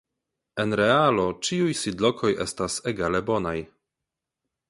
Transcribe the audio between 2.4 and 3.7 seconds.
estas egale bonaj.